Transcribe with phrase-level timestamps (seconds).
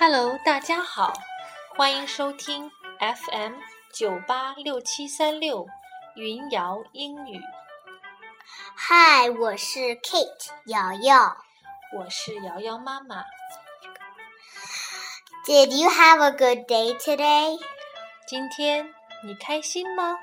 [0.00, 1.12] Hello，大家好，
[1.76, 3.52] 欢迎收听 FM
[3.92, 5.66] 九八六七三六
[6.14, 7.38] 云瑶英语。
[8.74, 11.36] 嗨，我是 Kate 瑶瑶。
[11.94, 13.22] 我是瑶瑶妈妈。
[15.44, 17.58] Did you have a good day today?
[18.26, 20.18] 今天你开心吗？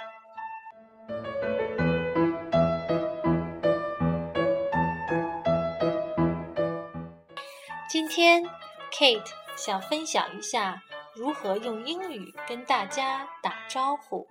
[7.88, 8.44] 今天
[8.92, 10.83] Kate 想分享一下
[11.15, 14.27] 如何用英语跟大家打招呼。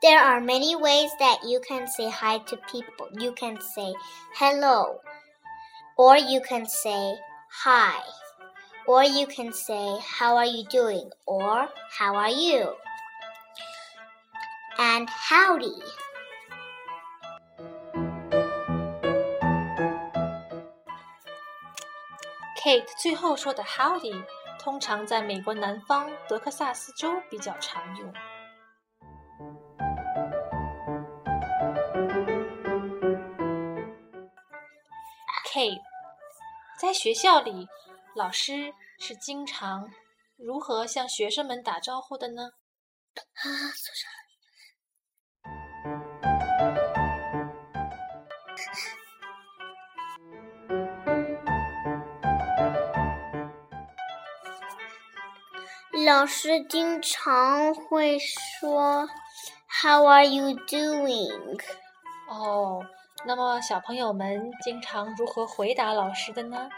[0.00, 3.08] There are many ways that you can say hi to people.
[3.18, 3.92] You can say
[4.34, 5.00] hello,
[5.96, 7.18] or you can say
[7.50, 8.00] hi,
[8.86, 12.76] or you can say how are you doing, or how are you,
[14.76, 15.82] and howdy.
[22.68, 24.22] Kate 最后说的 Howdy，
[24.59, 28.13] 通常在美国南方德克萨斯州比较常用。
[35.53, 35.69] K，
[36.79, 37.67] 在学校里，
[38.15, 39.91] 老师是经常
[40.35, 42.51] 如何向学生们打招呼的呢？
[43.13, 44.11] 啊，坐上。
[56.06, 59.08] 老师经常会说
[59.82, 61.60] “How are you doing？”
[62.28, 62.84] 哦，
[63.24, 66.68] 那么小朋友们经常如何回答老师的呢？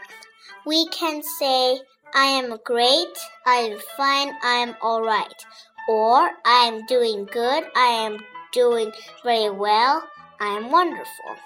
[0.63, 1.81] We can say
[2.13, 5.39] I am great, I am fine, I am alright,
[5.87, 8.19] or I am doing good, I am
[8.51, 10.03] doing very well,
[10.37, 11.37] I am wonderful.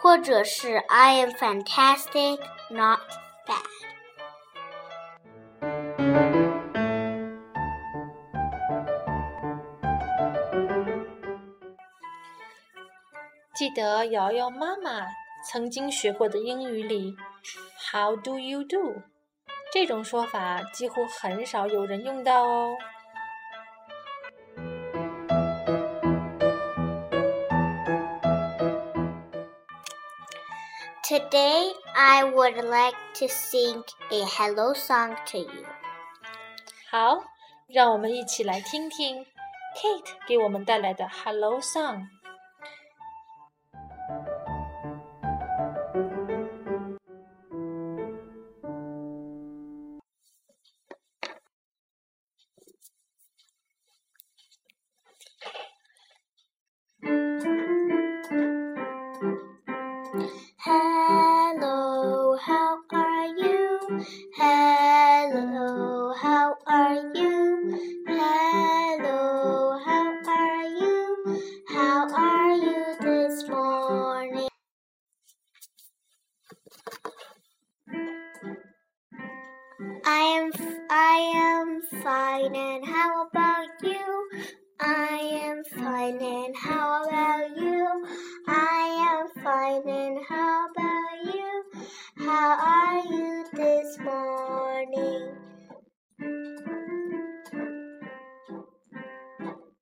[0.00, 3.00] 或者是 I am fantastic, not
[3.46, 3.62] bad.
[13.57, 15.07] 记得瑶瑶妈妈
[15.49, 17.15] 曾经学过的英语里
[17.91, 19.01] ，“How do you do？”
[19.73, 22.77] 这种说法几乎很少有人用到哦。
[31.03, 35.65] Today I would like to sing a hello song to you.
[36.89, 37.21] 好，
[37.67, 39.25] 让我们一起来听听
[39.75, 42.07] Kate 给我们带来的 Hello Song。
[60.57, 61.36] 哈
[80.09, 80.51] I am
[80.89, 84.29] I am fine and how about you?
[84.79, 88.05] I am fine and how about you?
[88.47, 91.63] I am fine and how about you?
[92.25, 95.35] How are you this morning?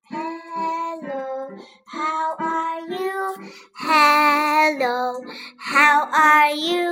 [0.09, 1.50] Hello,
[1.86, 3.52] how are you?
[3.75, 5.22] Hello,
[5.59, 6.84] how are you?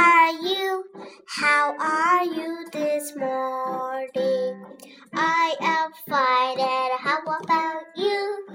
[0.00, 0.84] are you?
[1.26, 4.64] How are you this morning?
[5.14, 8.46] I am fine and how about you?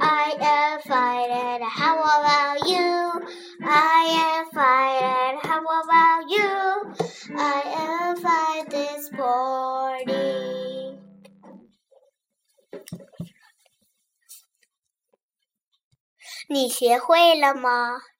[0.00, 3.26] I am fine and how about you?
[3.64, 6.88] I am fine and how about you?
[7.36, 10.48] I am fine this morning.
[16.50, 17.98] 你学会了吗？